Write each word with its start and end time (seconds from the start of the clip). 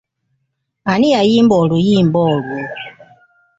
Ani 0.91 1.07
yayimba 1.15 1.53
oluyimba 1.63 2.19
olwo? 2.33 2.57